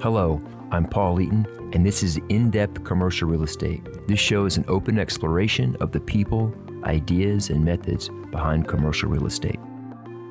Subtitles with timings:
[0.00, 3.84] Hello, I'm Paul Eaton, and this is In Depth Commercial Real Estate.
[4.06, 9.26] This show is an open exploration of the people, ideas, and methods behind commercial real
[9.26, 9.58] estate.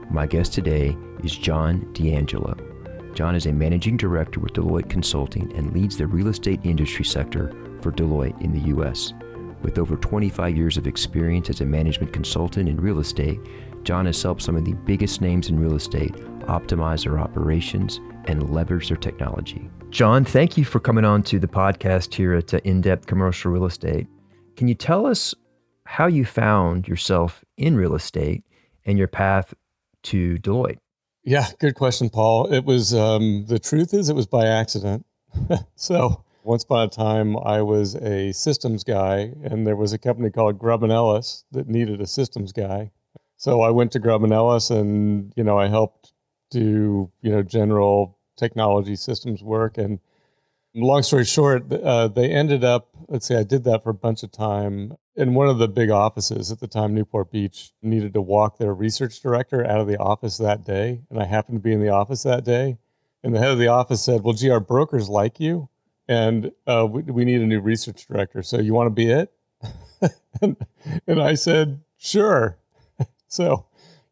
[0.09, 2.55] My guest today is John D'Angelo.
[3.13, 7.53] John is a managing director with Deloitte Consulting and leads the real estate industry sector
[7.81, 9.13] for Deloitte in the U.S.
[9.63, 13.41] With over 25 years of experience as a management consultant in real estate,
[13.83, 16.15] John has helped some of the biggest names in real estate
[16.47, 19.69] optimize their operations and leverage their technology.
[19.89, 23.51] John, thank you for coming on to the podcast here at uh, In Depth Commercial
[23.51, 24.07] Real Estate.
[24.55, 25.33] Can you tell us
[25.85, 28.43] how you found yourself in real estate
[28.85, 29.53] and your path
[30.03, 30.79] to Deloitte?
[31.23, 32.51] Yeah, good question, Paul.
[32.53, 35.05] It was um, the truth is it was by accident.
[35.75, 40.29] so once upon a time, I was a systems guy, and there was a company
[40.29, 42.91] called Grubb Ellis that needed a systems guy.
[43.35, 46.13] So I went to Grubb Ellis, and you know I helped
[46.49, 49.77] do you know general technology systems work.
[49.77, 49.99] And
[50.73, 52.89] long story short, uh, they ended up.
[53.09, 54.93] Let's say I did that for a bunch of time.
[55.15, 58.73] in one of the big offices at the time, Newport Beach, needed to walk their
[58.73, 61.89] research director out of the office that day, and I happened to be in the
[61.89, 62.77] office that day.
[63.23, 65.69] And the head of the office said, "Well, gee, our brokers like you."
[66.07, 68.41] and uh, we, we, need a new research director.
[68.41, 69.33] So you want to be it?
[70.41, 70.55] and,
[71.05, 72.57] and, I said, sure.
[73.27, 73.65] so,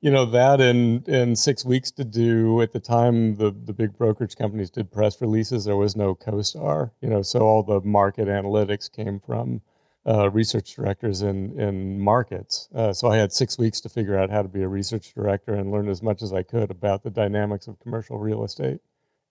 [0.05, 3.97] you know, that in, in six weeks to do at the time, the, the big
[3.97, 5.65] brokerage companies did press releases.
[5.65, 9.61] There was no CoStar you know, so all the market analytics came from
[10.05, 12.69] uh, research directors in, in markets.
[12.75, 15.55] Uh, so I had six weeks to figure out how to be a research director
[15.55, 18.81] and learn as much as I could about the dynamics of commercial real estate.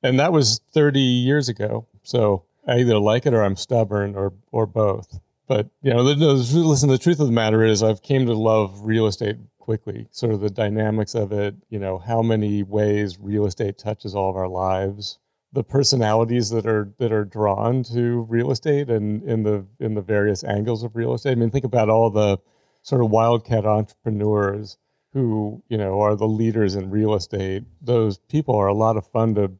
[0.02, 1.86] And that was 30 years ago.
[2.02, 5.20] So, I either like it or I'm stubborn or or both.
[5.46, 6.88] But you know, listen.
[6.88, 10.06] The truth of the matter is, I've came to love real estate quickly.
[10.10, 11.54] Sort of the dynamics of it.
[11.70, 15.18] You know, how many ways real estate touches all of our lives.
[15.52, 20.02] The personalities that are that are drawn to real estate and in the in the
[20.02, 21.32] various angles of real estate.
[21.32, 22.38] I mean, think about all the
[22.82, 24.76] sort of wildcat entrepreneurs
[25.14, 27.64] who you know are the leaders in real estate.
[27.80, 29.52] Those people are a lot of fun to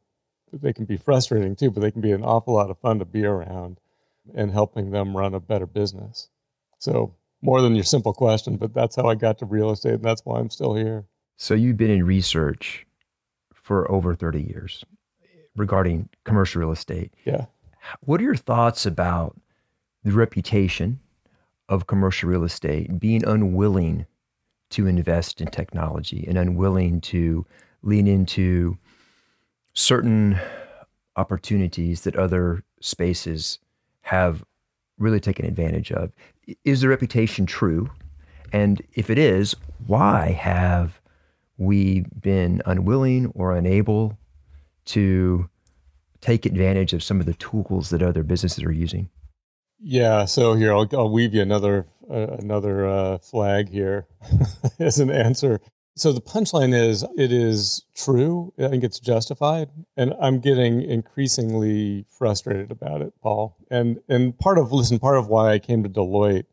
[0.52, 3.04] they can be frustrating too, but they can be an awful lot of fun to
[3.04, 3.80] be around
[4.34, 6.28] and helping them run a better business.
[6.78, 10.02] So, more than your simple question, but that's how I got to real estate and
[10.02, 11.04] that's why I'm still here.
[11.36, 12.86] So, you've been in research
[13.52, 14.84] for over 30 years
[15.56, 17.12] regarding commercial real estate.
[17.24, 17.46] Yeah.
[18.00, 19.36] What are your thoughts about
[20.04, 21.00] the reputation
[21.68, 24.06] of commercial real estate being unwilling
[24.70, 27.46] to invest in technology and unwilling to
[27.82, 28.78] lean into
[29.72, 30.38] certain
[31.16, 33.58] opportunities that other spaces
[34.02, 34.44] have
[34.98, 36.12] really taken advantage of.
[36.64, 37.90] Is the reputation true?
[38.52, 39.56] And if it is,
[39.86, 41.00] why have
[41.58, 44.18] we been unwilling or unable
[44.86, 45.48] to
[46.20, 49.08] take advantage of some of the tools that other businesses are using?
[49.80, 54.06] Yeah, so here I'll, I'll weave you another uh, another uh, flag here
[54.78, 55.60] as an answer.
[55.96, 58.52] So the punchline is it is true.
[58.58, 59.70] I think it's justified.
[59.96, 63.56] And I'm getting increasingly frustrated about it, Paul.
[63.70, 66.46] And and part of listen, part of why I came to Deloitte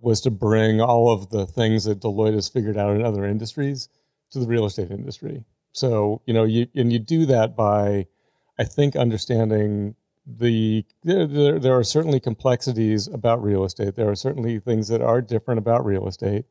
[0.00, 3.88] was to bring all of the things that Deloitte has figured out in other industries
[4.30, 5.44] to the real estate industry.
[5.72, 8.06] So, you know, you and you do that by
[8.58, 13.96] I think understanding the there, there, there are certainly complexities about real estate.
[13.96, 16.44] There are certainly things that are different about real estate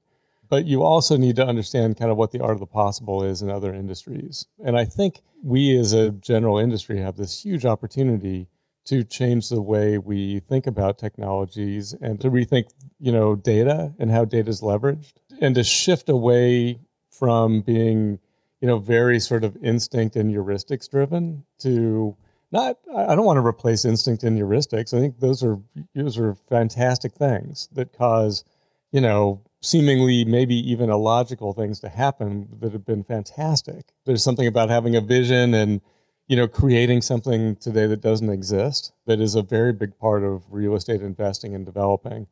[0.53, 3.41] but you also need to understand kind of what the art of the possible is
[3.41, 4.45] in other industries.
[4.63, 8.49] And I think we as a general industry have this huge opportunity
[8.85, 12.65] to change the way we think about technologies and to rethink,
[12.99, 18.19] you know, data and how data is leveraged and to shift away from being,
[18.61, 22.15] you know, very sort of instinct and heuristics driven to
[22.51, 24.95] not I don't want to replace instinct and heuristics.
[24.95, 25.59] I think those are
[25.95, 28.43] those are fantastic things that cause,
[28.91, 33.93] you know, seemingly maybe even illogical things to happen that have been fantastic.
[34.05, 35.81] There's something about having a vision and
[36.27, 40.43] you know creating something today that doesn't exist that is a very big part of
[40.49, 42.27] real estate investing and developing.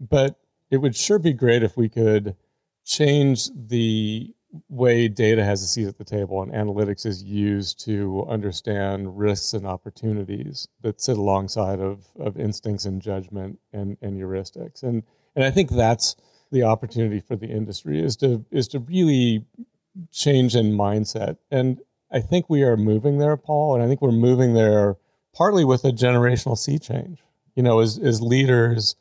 [0.00, 0.38] But
[0.70, 2.36] it would sure be great if we could
[2.84, 4.32] change the
[4.68, 9.52] way data has a seat at the table and analytics is used to understand risks
[9.52, 14.82] and opportunities that sit alongside of, of instincts and judgment and, and heuristics.
[14.82, 15.02] And
[15.34, 16.16] and I think that's
[16.50, 19.44] the opportunity for the industry is to is to really
[20.12, 21.36] change in mindset.
[21.50, 21.80] And
[22.10, 24.96] I think we are moving there, Paul, and I think we're moving there
[25.34, 27.22] partly with a generational sea change.
[27.54, 28.96] You know, as as leaders,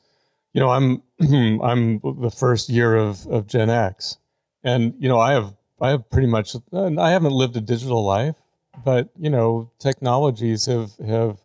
[0.53, 1.01] you know, I'm
[1.61, 4.17] I'm the first year of of Gen X,
[4.63, 8.03] and you know, I have I have pretty much uh, I haven't lived a digital
[8.03, 8.35] life,
[8.83, 11.39] but you know, technologies have have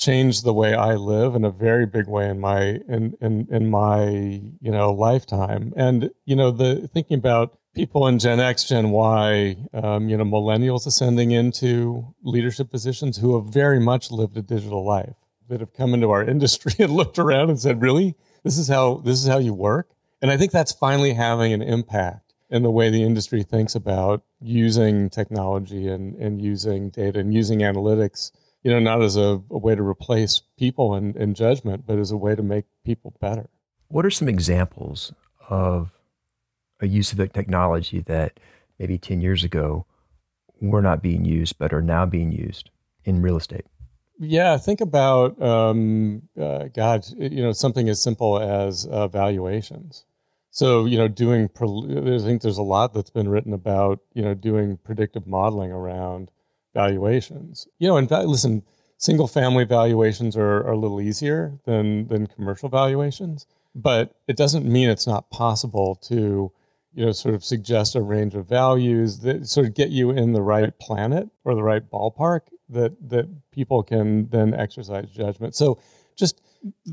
[0.00, 3.70] changed the way I live in a very big way in my in in in
[3.70, 5.72] my you know lifetime.
[5.76, 10.24] And you know, the thinking about people in Gen X, Gen Y, um, you know,
[10.24, 15.16] millennials ascending into leadership positions who have very much lived a digital life
[15.48, 19.02] that have come into our industry and looked around and said, "Really, this is how
[19.04, 19.90] this is how you work."
[20.22, 24.22] And I think that's finally having an impact in the way the industry thinks about
[24.40, 29.58] using technology and, and using data and using analytics, you know, not as a, a
[29.58, 33.48] way to replace people and, and judgment, but as a way to make people better.
[33.88, 35.12] What are some examples
[35.48, 35.90] of
[36.80, 38.38] a use of the technology that
[38.78, 39.86] maybe 10 years ago
[40.60, 42.70] were not being used, but are now being used
[43.04, 43.66] in real estate?
[44.18, 47.06] Yeah, think about um, uh, God.
[47.16, 50.04] You know, something as simple as uh, valuations.
[50.50, 54.34] So you know, doing I think there's a lot that's been written about you know
[54.34, 56.30] doing predictive modeling around
[56.74, 57.66] valuations.
[57.78, 58.62] You know, and listen,
[58.96, 64.66] single family valuations are, are a little easier than than commercial valuations, but it doesn't
[64.66, 66.52] mean it's not possible to
[66.92, 70.32] you know sort of suggest a range of values that sort of get you in
[70.32, 75.54] the right planet or the right ballpark that that people can then exercise judgment.
[75.54, 75.80] So
[76.16, 76.40] just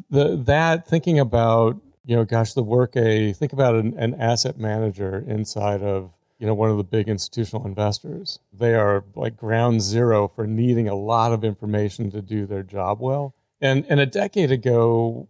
[0.09, 4.57] the that thinking about you know, gosh, the work a think about an, an asset
[4.57, 8.39] manager inside of you know one of the big institutional investors.
[8.53, 12.99] They are like ground zero for needing a lot of information to do their job
[12.99, 13.33] well.
[13.59, 15.27] And and a decade ago,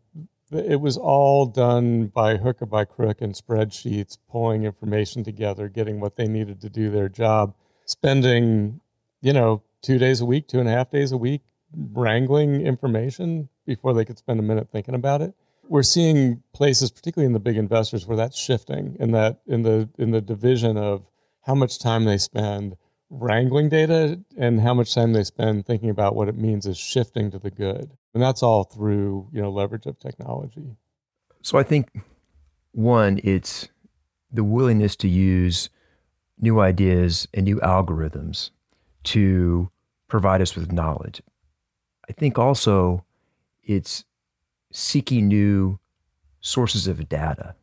[0.51, 5.99] it was all done by hook or by crook in spreadsheets, pulling information together, getting
[5.99, 7.53] what they needed to do their job,
[7.85, 8.81] spending,
[9.21, 11.41] you know, two days a week, two and a half days a week,
[11.73, 15.33] wrangling information before they could spend a minute thinking about it.
[15.69, 19.89] We're seeing places, particularly in the big investors, where that's shifting in that in the
[19.97, 21.09] in the division of
[21.41, 22.77] how much time they spend
[23.09, 27.31] wrangling data and how much time they spend thinking about what it means is shifting
[27.31, 27.91] to the good.
[28.13, 30.75] And that's all through, you know, leverage of technology.
[31.41, 31.89] So I think
[32.73, 33.69] one, it's
[34.31, 35.69] the willingness to use
[36.39, 38.51] new ideas and new algorithms
[39.05, 39.71] to
[40.07, 41.21] provide us with knowledge.
[42.09, 43.05] I think also
[43.63, 44.03] it's
[44.71, 45.79] seeking new
[46.41, 47.55] sources of data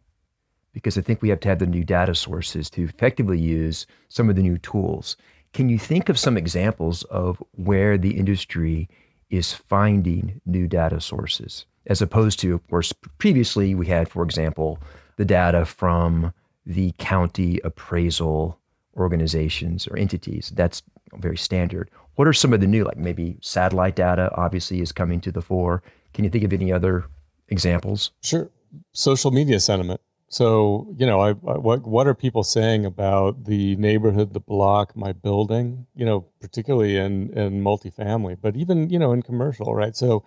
[0.72, 4.28] because I think we have to have the new data sources to effectively use some
[4.28, 5.16] of the new tools.
[5.52, 8.88] Can you think of some examples of where the industry
[9.30, 14.78] is finding new data sources as opposed to, of course, previously we had, for example,
[15.16, 16.32] the data from
[16.66, 18.58] the county appraisal
[18.96, 20.52] organizations or entities.
[20.54, 20.82] That's
[21.14, 21.90] very standard.
[22.16, 25.42] What are some of the new, like maybe satellite data obviously is coming to the
[25.42, 25.82] fore?
[26.14, 27.04] Can you think of any other
[27.48, 28.12] examples?
[28.22, 28.50] Sure.
[28.92, 30.00] Social media sentiment.
[30.28, 34.96] So, you know, I, I, what what are people saying about the neighborhood, the block,
[34.96, 35.86] my building?
[35.94, 39.94] You know, particularly in in multifamily, but even you know in commercial, right?
[39.94, 40.24] So,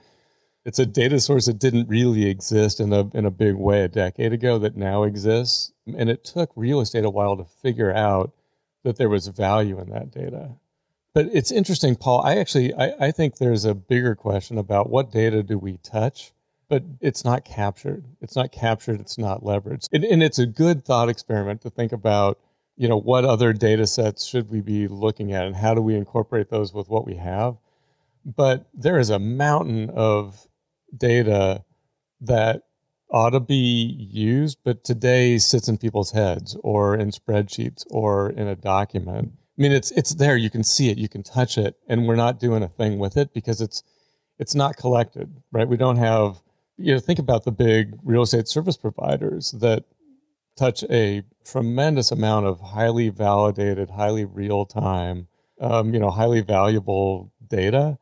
[0.63, 3.87] it's a data source that didn't really exist in a in a big way a
[3.87, 8.33] decade ago that now exists, and it took real estate a while to figure out
[8.83, 10.51] that there was value in that data.
[11.17, 12.21] But it's interesting, Paul.
[12.23, 16.31] I actually I, I think there's a bigger question about what data do we touch,
[16.69, 18.05] but it's not captured.
[18.21, 19.01] It's not captured.
[19.01, 19.87] It's not leveraged.
[19.91, 22.39] And, and it's a good thought experiment to think about.
[22.75, 25.95] You know, what other data sets should we be looking at, and how do we
[25.95, 27.57] incorporate those with what we have?
[28.23, 30.47] But there is a mountain of
[30.95, 31.63] data
[32.21, 32.61] that
[33.09, 38.47] ought to be used, but today sits in people's heads or in spreadsheets or in
[38.47, 40.37] a document I mean, it's it's there.
[40.37, 40.97] You can see it.
[40.97, 43.83] You can touch it, and we're not doing a thing with it because it's
[44.37, 45.67] it's not collected, right?
[45.67, 46.37] We don't have.
[46.79, 49.85] You know, think about the big real estate service providers that
[50.55, 55.27] touch a tremendous amount of highly validated, highly real time,
[55.59, 57.97] um, you know, highly valuable data,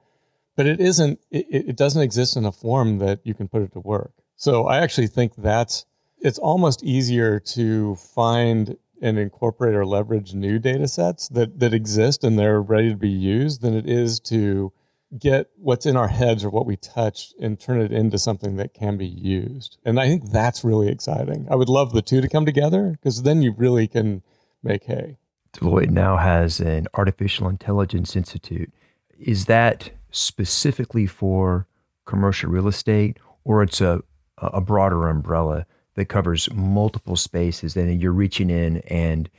[0.58, 1.20] but it isn't.
[1.32, 4.12] It, it doesn't exist in a form that you can put it to work.
[4.36, 5.86] So I actually think that's
[6.20, 12.24] it's almost easier to find and incorporate or leverage new data sets that, that exist
[12.24, 14.74] and they're ready to be used than it is to
[15.20, 18.74] get what's in our heads or what we touch and turn it into something that
[18.74, 19.78] can be used.
[19.86, 21.48] And I think that's really exciting.
[21.52, 24.24] I would love the two to come together because then you really can
[24.64, 25.18] make hay.
[25.54, 28.74] Deloitte now has an artificial intelligence institute.
[29.20, 31.68] Is that specifically for
[32.06, 34.02] commercial real estate or it's a,
[34.40, 39.30] a broader umbrella that covers multiple spaces, then you're reaching in and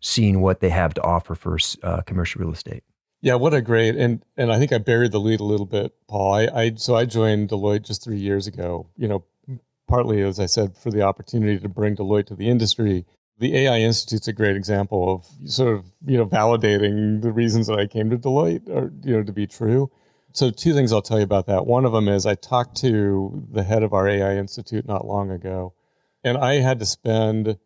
[0.00, 2.84] seeing what they have to offer for uh, commercial real estate.
[3.20, 5.94] Yeah, what a great and and I think I buried the lead a little bit,
[6.08, 6.34] Paul.
[6.34, 8.90] I, I so I joined Deloitte just three years ago.
[8.98, 9.24] You know,
[9.88, 13.06] partly as I said for the opportunity to bring Deloitte to the industry,
[13.38, 17.78] The AI Institute's a great example of sort of, you know, validating the reasons that
[17.78, 19.90] I came to Deloitte or, you know, to be true.
[20.32, 21.66] So two things I'll tell you about that.
[21.66, 25.30] One of them is I talked to the head of our AI Institute not long
[25.30, 25.74] ago,
[26.24, 27.58] and I had to spend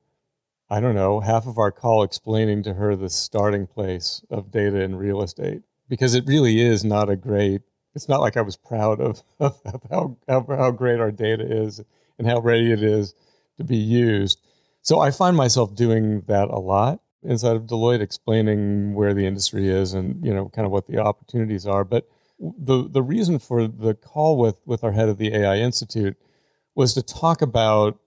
[0.71, 4.83] I don't know, half of our call explaining to her the starting place of data
[4.83, 7.63] in real estate because it really is not a great
[7.95, 9.61] it's not like I was proud of, of,
[9.91, 11.81] how, how, how great our data is
[12.19, 13.15] and how ready it is
[13.57, 14.41] to be used.
[14.83, 19.69] So I find myself doing that a lot inside of Deloitte, explaining where the industry
[19.69, 21.85] is and you know kind of what the opportunities are.
[21.85, 26.17] But the the reason for the call with with our head of the AI Institute
[26.75, 27.99] was to talk about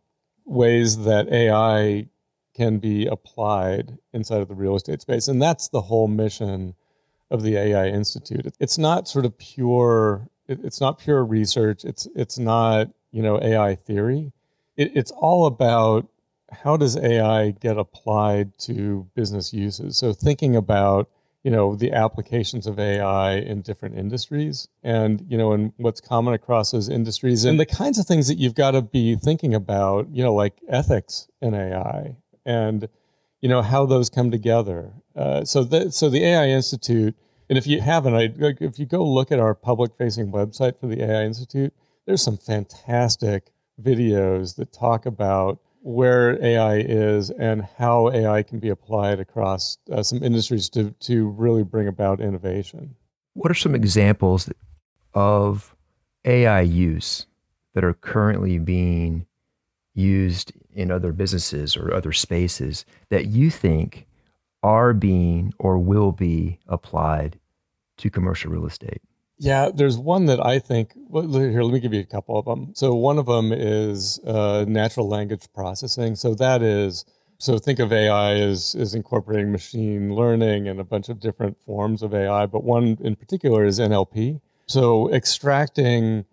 [0.51, 2.07] ways that AI
[2.55, 6.75] can be applied inside of the real estate space, and that's the whole mission
[7.31, 8.53] of the AI Institute.
[8.59, 10.27] It's not sort of pure.
[10.47, 11.85] It's not pure research.
[11.85, 14.33] It's it's not you know AI theory.
[14.77, 16.07] It, it's all about
[16.51, 19.97] how does AI get applied to business uses.
[19.97, 21.09] So thinking about
[21.43, 26.33] you know the applications of AI in different industries, and you know, and what's common
[26.33, 30.07] across those industries, and the kinds of things that you've got to be thinking about.
[30.11, 32.87] You know, like ethics in AI, and
[33.41, 34.93] you know how those come together.
[35.15, 37.15] Uh, so the so the AI Institute,
[37.49, 38.29] and if you haven't, I,
[38.59, 41.73] if you go look at our public facing website for the AI Institute,
[42.05, 48.69] there's some fantastic videos that talk about where AI is and how AI can be
[48.69, 52.95] applied across uh, some industries to to really bring about innovation.
[53.33, 54.49] What are some examples
[55.13, 55.75] of
[56.25, 57.25] AI use
[57.73, 59.25] that are currently being
[59.93, 64.07] used in other businesses or other spaces that you think
[64.63, 67.39] are being or will be applied
[67.97, 69.01] to commercial real estate?
[69.41, 70.93] Yeah, there's one that I think.
[71.09, 72.73] Well, here, let me give you a couple of them.
[72.75, 76.15] So one of them is uh, natural language processing.
[76.15, 77.05] So that is
[77.39, 82.03] so think of AI as as incorporating machine learning and a bunch of different forms
[82.03, 84.41] of AI, but one in particular is NLP.
[84.67, 86.25] So extracting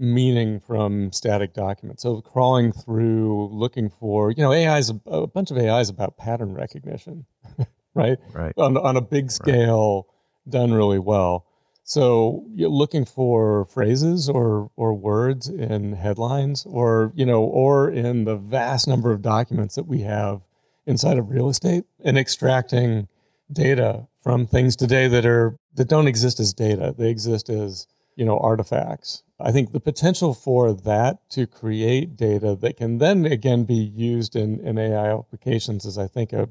[0.00, 2.02] meaning from static documents.
[2.02, 5.88] So crawling through, looking for, you know, AI is a, a bunch of AI is
[5.88, 7.26] about pattern recognition,
[7.94, 8.18] right?
[8.32, 8.52] Right.
[8.56, 10.08] On, on a big scale,
[10.44, 10.52] right.
[10.52, 11.45] done really well.
[11.86, 18.24] So you're looking for phrases or or words in headlines, or you know, or in
[18.24, 20.42] the vast number of documents that we have
[20.84, 23.08] inside of real estate, and extracting
[23.50, 26.94] data from things today that are that don't exist as data.
[26.96, 32.56] They exist as you know artifacts I think the potential for that to create data
[32.56, 36.48] that can then again be used in, in AI applications is, I think, a,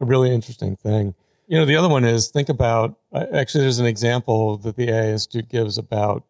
[0.00, 1.14] a really interesting thing.
[1.52, 4.88] You know, the other one is think about uh, actually, there's an example that the
[4.88, 6.24] AI Institute gives about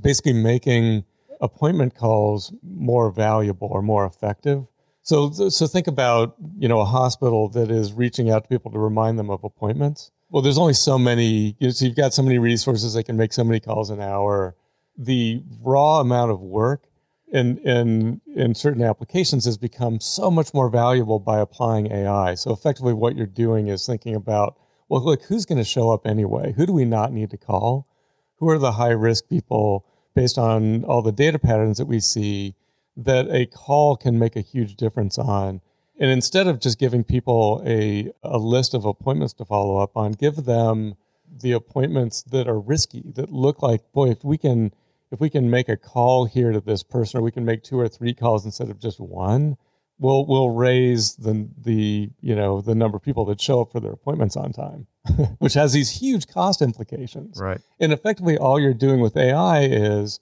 [0.00, 1.04] basically making
[1.40, 4.66] appointment calls more valuable or more effective.
[5.02, 8.78] So, so think about you know a hospital that is reaching out to people to
[8.80, 10.10] remind them of appointments.
[10.30, 11.54] Well, there's only so many.
[11.60, 12.94] You know, so you've got so many resources.
[12.94, 14.56] They can make so many calls an hour
[14.98, 16.88] the raw amount of work
[17.32, 22.34] in in in certain applications has become so much more valuable by applying AI.
[22.34, 24.56] So effectively, what you're doing is thinking about,
[24.88, 26.52] well, look, who's going to show up anyway?
[26.52, 27.88] Who do we not need to call?
[28.36, 32.54] Who are the high risk people based on all the data patterns that we see
[32.96, 35.60] that a call can make a huge difference on?
[35.98, 40.12] And instead of just giving people a, a list of appointments to follow up on,
[40.12, 40.94] give them
[41.40, 44.72] the appointments that are risky, that look like, boy, if we can
[45.10, 47.78] if we can make a call here to this person, or we can make two
[47.78, 49.56] or three calls instead of just one,
[49.98, 53.80] we'll we'll raise the the you know the number of people that show up for
[53.80, 54.86] their appointments on time,
[55.38, 57.38] which has these huge cost implications.
[57.40, 57.60] Right.
[57.78, 60.20] And effectively, all you're doing with AI is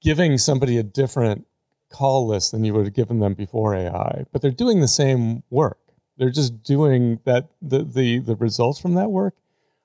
[0.00, 1.46] giving somebody a different
[1.90, 5.42] call list than you would have given them before AI, but they're doing the same
[5.50, 5.78] work.
[6.16, 7.48] They're just doing that.
[7.60, 9.34] The the the results from that work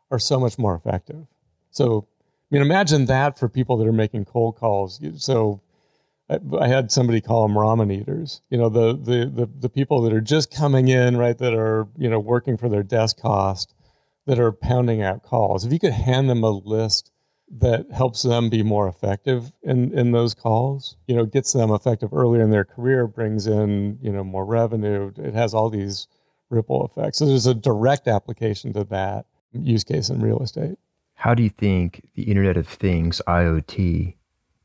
[0.10, 1.27] are so much more effective.
[1.70, 2.08] So
[2.56, 5.01] mean, imagine that for people that are making cold calls.
[5.18, 5.62] So
[6.30, 8.42] I, I, had somebody call them ramen eaters.
[8.50, 11.38] You know, the, the the the people that are just coming in, right?
[11.38, 13.74] That are you know working for their desk cost,
[14.25, 15.66] that are pounding out calls.
[15.66, 17.12] If you could hand them a list
[17.50, 22.13] that helps them be more effective in in those calls, you know, gets them effective
[22.13, 25.12] earlier in their career, brings in you know more revenue.
[25.18, 26.08] It has all these
[26.50, 27.18] ripple effects.
[27.18, 30.77] So there's a direct application to that use case in real estate.
[31.27, 34.15] How do you think the Internet of Things, IoT,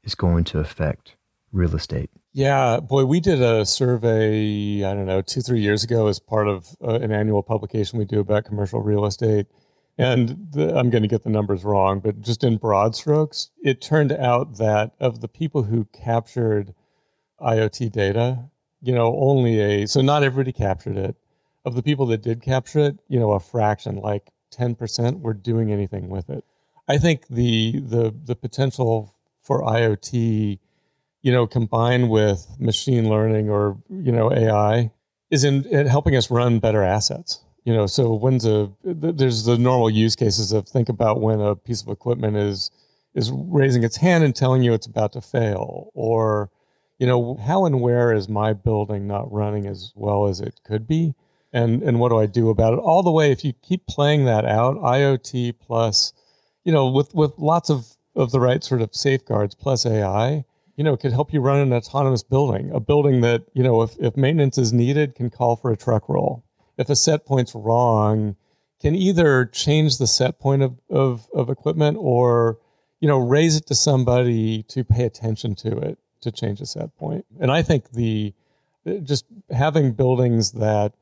[0.04, 1.16] is going to affect
[1.50, 2.09] real estate?
[2.33, 6.47] Yeah, boy, we did a survey, I don't know, two, three years ago as part
[6.47, 9.49] of uh, an annual publication we do about commercial real estate.
[9.99, 13.81] And the, I'm going to get the numbers wrong, but just in broad strokes, it
[13.81, 16.75] turned out that of the people who captured
[17.40, 18.50] IoT data,
[18.81, 21.16] you know, only a, so not everybody captured it,
[21.64, 25.73] of the people that did capture it, you know, a fraction, like 10% were doing
[25.73, 26.45] anything with it.
[26.89, 30.59] I think the the the potential for IoT,
[31.23, 34.93] you know, combined with machine learning or you know AI,
[35.31, 37.43] is in, in helping us run better assets.
[37.65, 41.55] You know, so when's a there's the normal use cases of think about when a
[41.55, 42.71] piece of equipment is
[43.15, 46.51] is raising its hand and telling you it's about to fail, or
[46.99, 50.87] you know, how and where is my building not running as well as it could
[50.87, 51.15] be?
[51.53, 52.79] And and what do I do about it?
[52.79, 56.12] All the way, if you keep playing that out, IoT plus,
[56.64, 60.45] you know, with with lots of of the right sort of safeguards plus AI,
[60.76, 63.97] you know, could help you run an autonomous building, a building that, you know, if,
[63.99, 66.45] if maintenance is needed, can call for a truck roll.
[66.76, 68.37] If a set point's wrong,
[68.81, 72.59] can either change the set point of, of, of equipment or,
[73.00, 76.97] you know, raise it to somebody to pay attention to it to change a set
[76.97, 77.26] point.
[77.40, 78.35] And I think the
[79.04, 80.95] just having buildings that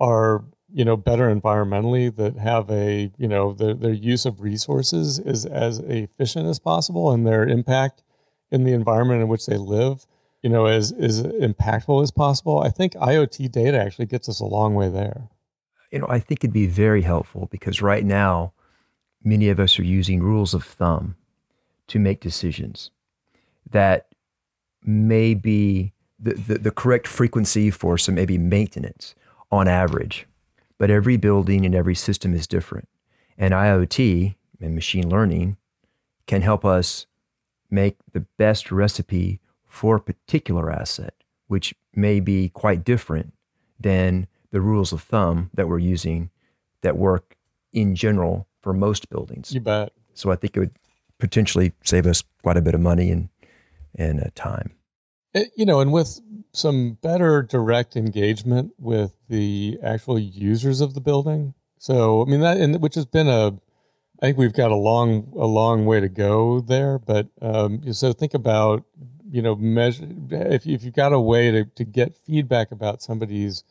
[0.00, 0.44] are
[0.76, 5.46] you know better environmentally that have a you know their, their use of resources is
[5.46, 8.02] as efficient as possible and their impact
[8.50, 10.06] in the environment in which they live
[10.42, 14.44] you know as as impactful as possible i think iot data actually gets us a
[14.44, 15.30] long way there
[15.90, 18.52] you know i think it'd be very helpful because right now
[19.24, 21.16] many of us are using rules of thumb
[21.88, 22.90] to make decisions
[23.70, 24.08] that
[24.82, 29.14] may be the, the, the correct frequency for some maybe maintenance
[29.50, 30.26] on average.
[30.78, 32.88] But every building and every system is different.
[33.38, 35.56] And IoT and machine learning
[36.26, 37.06] can help us
[37.70, 41.14] make the best recipe for a particular asset,
[41.48, 43.32] which may be quite different
[43.78, 46.30] than the rules of thumb that we're using
[46.82, 47.36] that work
[47.72, 49.52] in general for most buildings.
[49.52, 49.92] You bet.
[50.14, 50.78] So I think it would
[51.18, 53.28] potentially save us quite a bit of money and
[53.94, 54.74] and uh, time.
[55.34, 56.20] It, eh, you know, and with
[56.52, 61.54] some better direct engagement with the actual users of the building.
[61.78, 63.58] So, I mean that, and which has been a,
[64.22, 66.98] I think we've got a long, a long way to go there.
[66.98, 68.84] But um, so think about,
[69.30, 73.62] you know, measure if if you've got a way to to get feedback about somebody's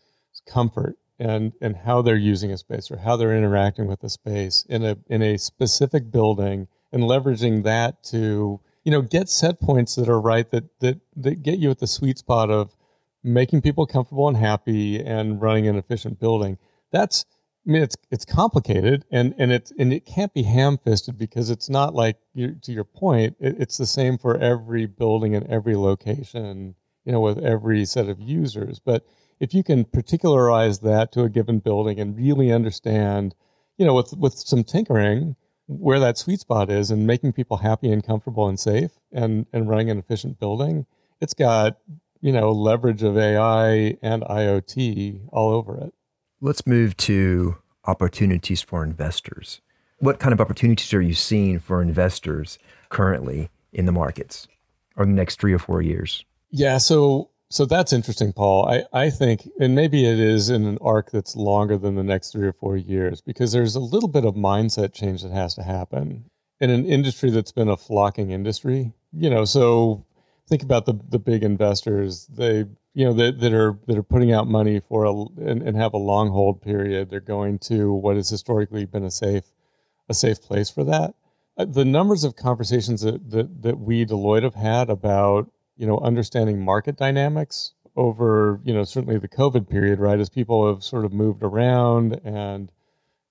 [0.46, 4.66] comfort and and how they're using a space or how they're interacting with the space
[4.70, 9.96] in a in a specific building and leveraging that to you know, get set points
[9.96, 12.78] that are right that that that get you at the sweet spot of
[13.24, 16.58] making people comfortable and happy and running an efficient building.
[16.92, 17.26] That's
[17.68, 21.50] I mean, it's it's complicated and and it and it can't be ham fisted because
[21.50, 23.36] it's not like you, to your point.
[23.40, 28.08] It, it's the same for every building and every location, you know, with every set
[28.08, 28.80] of users.
[28.80, 29.04] But
[29.40, 33.34] if you can particularize that to a given building and really understand,
[33.78, 35.36] you know, with with some tinkering,
[35.68, 39.70] where that sweet spot is and making people happy and comfortable and safe and, and
[39.70, 40.86] running an efficient building,
[41.22, 41.78] it's got,
[42.22, 45.94] you know, leverage of AI and IoT all over it.
[46.42, 49.62] Let's move to opportunities for investors.
[50.00, 54.48] What kind of opportunities are you seeing for investors currently in the markets
[54.96, 56.26] or the next three or four years?
[56.52, 58.68] Yeah, so so that's interesting, Paul.
[58.68, 62.34] I, I think, and maybe it is in an arc that's longer than the next
[62.34, 65.64] three or four years, because there's a little bit of mindset change that has to
[65.64, 68.92] happen in an industry that's been a flocking industry.
[69.14, 70.06] You know, so
[70.50, 72.28] think about the the big investors.
[72.28, 75.78] They you know that, that are that are putting out money for a and, and
[75.78, 77.10] have a long hold period.
[77.10, 79.54] They're going to what has historically been a safe
[80.10, 81.16] a safe place for that.
[81.58, 86.00] Uh, the numbers of conversations that that, that we Deloitte have had about you know,
[86.00, 90.20] understanding market dynamics over, you know, certainly the COVID period, right?
[90.20, 92.72] As people have sort of moved around and,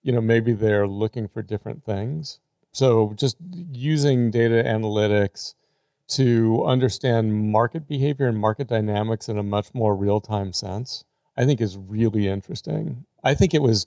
[0.02, 2.40] you know, maybe they're looking for different things.
[2.72, 3.36] So just
[3.72, 5.54] using data analytics
[6.08, 11.04] to understand market behavior and market dynamics in a much more real time sense,
[11.36, 13.04] I think is really interesting.
[13.22, 13.86] I think it was,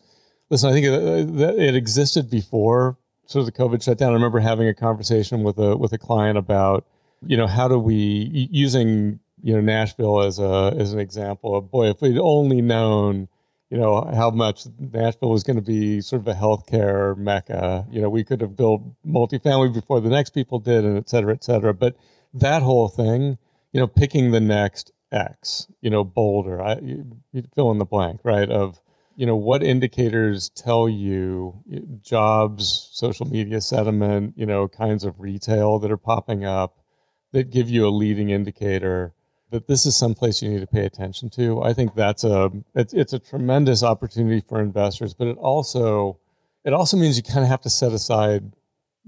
[0.50, 4.12] listen, I think it, uh, it existed before sort of the COVID shutdown.
[4.12, 6.86] I remember having a conversation with a with a client about
[7.26, 11.72] you know, how do we using you know Nashville as a as an example of
[11.72, 13.28] boy, if we'd only known
[13.70, 18.02] you know how much Nashville was going to be sort of a healthcare mecca, you
[18.02, 21.44] know, we could have built multifamily before the next people did, and et cetera, et
[21.44, 21.74] cetera.
[21.74, 21.96] But
[22.34, 23.38] that whole thing,
[23.72, 27.20] you know, picking the next X, you know, Boulder, I, you,
[27.56, 28.50] fill in the blank, right?
[28.50, 28.82] Of
[29.18, 31.64] you know what indicators tell you
[32.02, 36.78] jobs social media sentiment you know kinds of retail that are popping up
[37.32, 39.14] that give you a leading indicator
[39.50, 41.62] that this is someplace you need to pay attention to.
[41.62, 46.20] I think that's a it's, it's a tremendous opportunity for investors, but it also
[46.66, 48.54] it also means you kind of have to set aside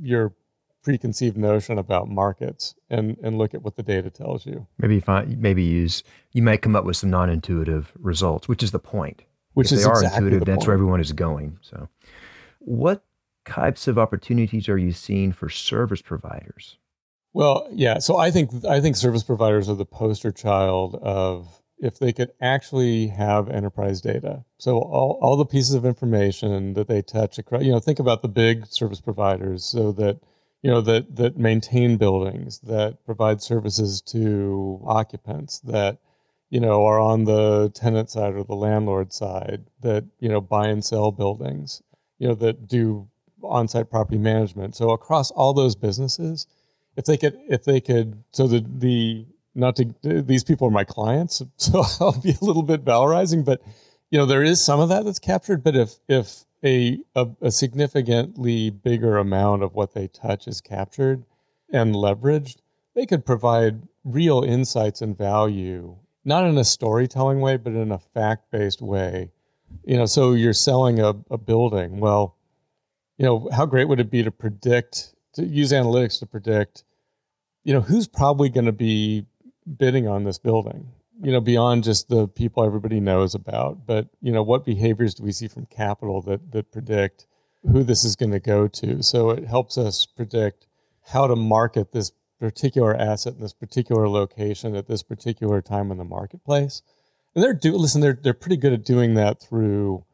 [0.01, 0.33] your
[0.81, 4.67] preconceived notion about markets and and look at what the data tells you.
[4.77, 8.79] Maybe find maybe use you might come up with some non-intuitive results, which is the
[8.79, 9.23] point.
[9.53, 10.67] which if is they are exactly intuitive, that's point.
[10.67, 11.59] where everyone is going.
[11.61, 11.89] So,
[12.59, 13.03] what
[13.45, 16.77] types of opportunities are you seeing for service providers?
[17.33, 17.99] Well, yeah.
[17.99, 22.31] So I think I think service providers are the poster child of if they could
[22.41, 24.43] actually have enterprise data.
[24.57, 28.21] So all, all the pieces of information that they touch across, you know, think about
[28.21, 30.19] the big service providers so that,
[30.61, 35.99] you know, that that maintain buildings, that provide services to occupants, that,
[36.49, 40.67] you know, are on the tenant side or the landlord side, that, you know, buy
[40.67, 41.81] and sell buildings,
[42.17, 43.07] you know, that do
[43.41, 44.75] on-site property management.
[44.75, 46.45] So across all those businesses,
[46.99, 50.83] if they could if they could so the the not to these people are my
[50.83, 53.61] clients so i'll be a little bit valorizing but
[54.11, 57.51] you know there is some of that that's captured but if if a, a, a
[57.51, 61.23] significantly bigger amount of what they touch is captured
[61.71, 62.57] and leveraged
[62.95, 67.99] they could provide real insights and value not in a storytelling way but in a
[67.99, 69.31] fact-based way.
[69.85, 72.01] You know so you're selling a, a building.
[72.01, 72.35] Well
[73.17, 76.83] you know how great would it be to predict to use analytics to predict
[77.63, 79.25] you know who's probably going to be
[79.77, 80.91] bidding on this building?
[81.21, 85.23] You know beyond just the people everybody knows about but you know what behaviors do
[85.23, 87.27] we see from capital that that predict
[87.63, 89.03] who this is going to go to?
[89.03, 90.67] So it helps us predict
[91.07, 95.97] how to market this particular asset in this particular location at this particular time in
[95.97, 96.81] the marketplace.
[97.35, 100.05] And they're do listen they're they're pretty good at doing that through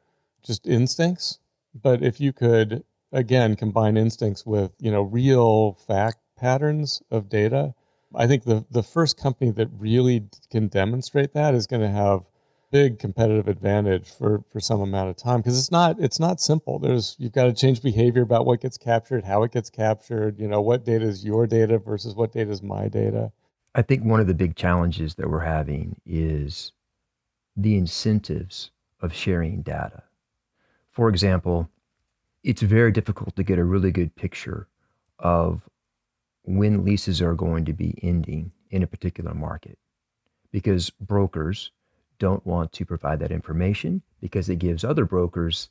[0.43, 1.39] just instincts.
[1.73, 7.73] But if you could again combine instincts with you know real fact patterns of data
[8.15, 12.21] i think the the first company that really can demonstrate that is going to have
[12.71, 16.79] big competitive advantage for for some amount of time because it's not it's not simple
[16.79, 20.47] there's you've got to change behavior about what gets captured how it gets captured you
[20.47, 23.31] know what data is your data versus what data is my data
[23.77, 26.71] I think one of the big challenges that we're having is
[27.57, 28.71] the incentives
[29.01, 30.03] of sharing data.
[30.91, 31.69] For example,
[32.41, 34.69] it's very difficult to get a really good picture
[35.19, 35.67] of
[36.45, 39.77] when leases are going to be ending in a particular market
[40.51, 41.71] because brokers
[42.19, 45.69] don't want to provide that information because it gives other brokers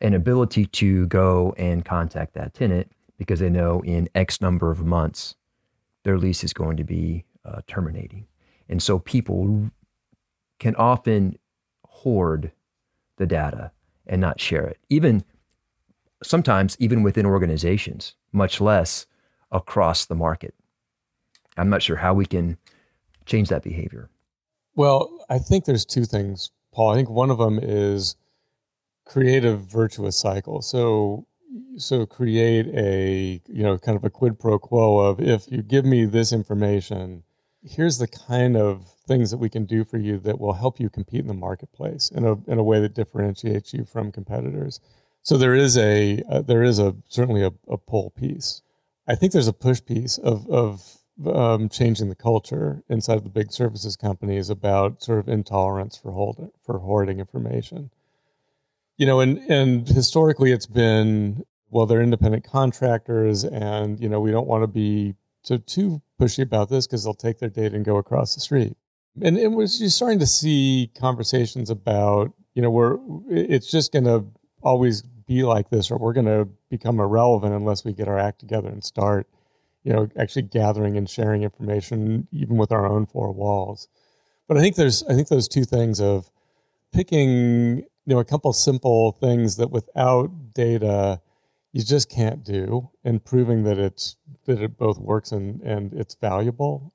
[0.00, 4.84] an ability to go and contact that tenant because they know in X number of
[4.84, 5.34] months
[6.04, 8.26] their lease is going to be uh, terminating.
[8.68, 9.70] And so people
[10.58, 11.38] can often
[11.86, 12.52] hoard
[13.16, 13.70] the data
[14.06, 15.24] and not share it, even
[16.22, 19.06] sometimes even within organizations, much less
[19.54, 20.54] across the market.
[21.56, 22.58] I'm not sure how we can
[23.24, 24.10] change that behavior.
[24.74, 26.90] Well, I think there's two things, Paul.
[26.90, 28.16] I think one of them is
[29.06, 30.60] create a virtuous cycle.
[30.60, 31.26] So
[31.76, 35.84] so create a you know kind of a quid pro quo of if you give
[35.84, 37.22] me this information,
[37.62, 40.90] here's the kind of things that we can do for you that will help you
[40.90, 44.80] compete in the marketplace in a in a way that differentiates you from competitors.
[45.22, 48.62] So there is a uh, there is a certainly a, a pull piece.
[49.06, 53.30] I think there's a push piece of of um, changing the culture inside of the
[53.30, 57.90] big services companies about sort of intolerance for holding for hoarding information.
[58.96, 64.30] You know, and and historically it's been well, they're independent contractors, and you know we
[64.30, 67.84] don't want to be so too pushy about this because they'll take their data and
[67.84, 68.76] go across the street.
[69.20, 74.04] And it was you're starting to see conversations about you know we're it's just going
[74.04, 74.26] to
[74.62, 78.40] always be like this, or we're going to become irrelevant unless we get our act
[78.40, 79.28] together and start
[79.84, 83.86] you know, actually gathering and sharing information even with our own four walls.
[84.48, 86.30] But I think there's I think those two things of
[86.92, 91.20] picking, you know, a couple simple things that without data
[91.72, 96.14] you just can't do and proving that it's that it both works and and it's
[96.14, 96.94] valuable.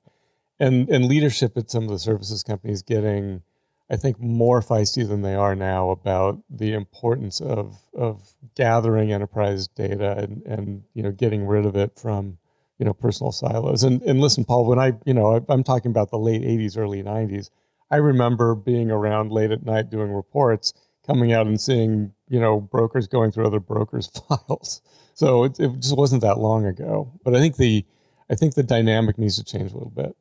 [0.58, 3.42] And and leadership at some of the services companies getting
[3.90, 9.66] I think more feisty than they are now about the importance of of gathering enterprise
[9.66, 12.38] data and and you know getting rid of it from
[12.78, 13.82] you know personal silos.
[13.82, 17.02] And and listen paul when i you know i'm talking about the late 80s early
[17.02, 17.50] 90s
[17.90, 20.72] i remember being around late at night doing reports
[21.06, 24.80] coming out and seeing you know brokers going through other brokers files.
[25.14, 27.12] So it, it just wasn't that long ago.
[27.24, 27.84] But i think the
[28.30, 30.16] i think the dynamic needs to change a little bit.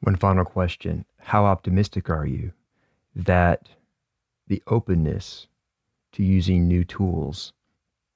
[0.00, 1.06] One final question.
[1.18, 2.52] How optimistic are you
[3.14, 3.68] that
[4.46, 5.46] the openness
[6.12, 7.52] to using new tools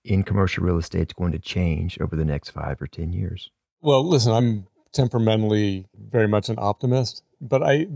[0.05, 3.51] in commercial real estate is going to change over the next five or ten years
[3.83, 7.89] well, listen, I'm temperamentally very much an optimist, but I,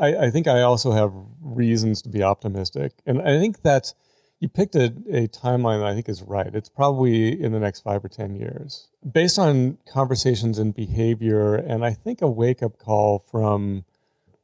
[0.00, 2.92] I, I, think I also have reasons to be optimistic.
[3.04, 3.94] And I think that's,
[4.38, 6.54] you picked a, a timeline that I think is right.
[6.54, 8.88] It's probably in the next five or 10 years.
[9.10, 13.84] Based on conversations and behavior, and I think a wake up call from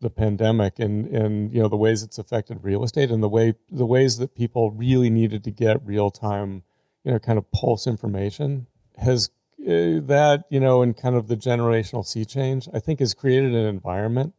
[0.01, 3.55] the pandemic and and you know the ways it's affected real estate and the way
[3.71, 6.63] the ways that people really needed to get real time
[7.05, 8.67] you know kind of pulse information
[8.99, 9.31] has
[9.61, 13.55] uh, that you know and kind of the generational sea change I think has created
[13.55, 14.35] an environment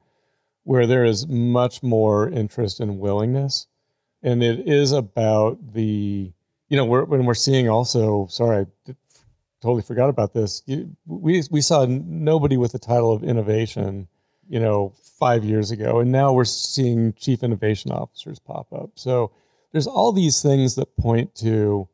[0.64, 3.66] where there is much more interest and willingness.
[4.22, 6.32] And it is about the
[6.68, 8.96] you know we're, when we're seeing also sorry I
[9.62, 10.62] totally forgot about this
[11.06, 14.08] we we saw nobody with the title of innovation
[14.50, 16.00] you know, five years ago.
[16.00, 18.92] And now we're seeing chief innovation officers pop up.
[18.96, 19.32] So
[19.72, 21.88] there's all these things that point to,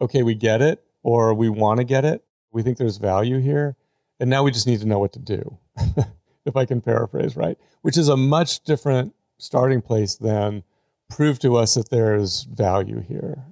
[0.00, 2.24] okay, we get it, or we want to get it.
[2.52, 3.76] We think there's value here.
[4.20, 5.58] And now we just need to know what to do,
[6.44, 10.62] if I can paraphrase right, which is a much different starting place than
[11.08, 13.44] prove to us that there's value here.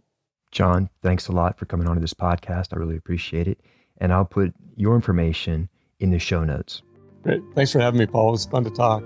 [0.51, 2.69] John, thanks a lot for coming on to this podcast.
[2.73, 3.61] I really appreciate it.
[3.99, 5.69] And I'll put your information
[6.01, 6.83] in the show notes.
[7.27, 7.43] Great.
[7.57, 8.29] Thanks for having me, Paul.
[8.29, 9.03] It was fun to talk.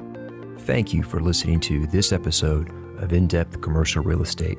[0.58, 4.58] Thank you for listening to this episode of In Depth Commercial Real Estate.